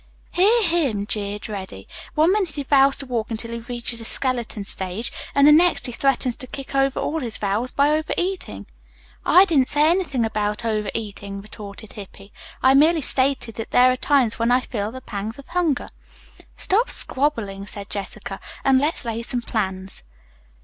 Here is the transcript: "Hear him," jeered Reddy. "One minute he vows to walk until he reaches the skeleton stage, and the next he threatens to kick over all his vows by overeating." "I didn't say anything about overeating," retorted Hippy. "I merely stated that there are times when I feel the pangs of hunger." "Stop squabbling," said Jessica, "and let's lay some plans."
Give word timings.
"Hear 0.31 0.63
him," 0.63 1.05
jeered 1.05 1.47
Reddy. 1.47 1.87
"One 2.15 2.33
minute 2.33 2.55
he 2.55 2.63
vows 2.63 2.97
to 2.97 3.05
walk 3.05 3.29
until 3.29 3.51
he 3.51 3.59
reaches 3.59 3.99
the 3.99 4.05
skeleton 4.05 4.65
stage, 4.65 5.13
and 5.35 5.45
the 5.47 5.51
next 5.51 5.85
he 5.85 5.91
threatens 5.91 6.35
to 6.37 6.47
kick 6.47 6.73
over 6.73 6.99
all 6.99 7.19
his 7.19 7.37
vows 7.37 7.69
by 7.69 7.91
overeating." 7.91 8.65
"I 9.23 9.45
didn't 9.45 9.69
say 9.69 9.87
anything 9.91 10.25
about 10.25 10.65
overeating," 10.65 11.39
retorted 11.39 11.93
Hippy. 11.93 12.33
"I 12.63 12.73
merely 12.73 13.01
stated 13.01 13.53
that 13.57 13.69
there 13.69 13.91
are 13.91 13.95
times 13.95 14.39
when 14.39 14.49
I 14.49 14.61
feel 14.61 14.91
the 14.91 15.01
pangs 15.01 15.37
of 15.37 15.49
hunger." 15.49 15.87
"Stop 16.57 16.89
squabbling," 16.89 17.67
said 17.67 17.87
Jessica, 17.87 18.39
"and 18.65 18.79
let's 18.79 19.05
lay 19.05 19.21
some 19.21 19.43
plans." 19.43 20.01